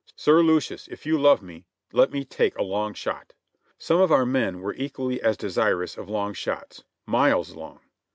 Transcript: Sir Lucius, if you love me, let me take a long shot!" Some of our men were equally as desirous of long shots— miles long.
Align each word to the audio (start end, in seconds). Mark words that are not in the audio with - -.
Sir 0.15 0.41
Lucius, 0.41 0.87
if 0.87 1.05
you 1.05 1.21
love 1.21 1.43
me, 1.43 1.67
let 1.93 2.11
me 2.11 2.25
take 2.25 2.57
a 2.57 2.63
long 2.63 2.95
shot!" 2.95 3.33
Some 3.77 4.01
of 4.01 4.11
our 4.11 4.25
men 4.25 4.59
were 4.59 4.73
equally 4.73 5.21
as 5.21 5.37
desirous 5.37 5.95
of 5.95 6.09
long 6.09 6.33
shots— 6.33 6.83
miles 7.05 7.53
long. 7.55 7.81